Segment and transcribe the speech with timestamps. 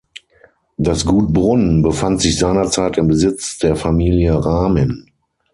[0.77, 5.11] Das Gut Brunn befand sich seinerzeit im Besitz der Familie Ramin.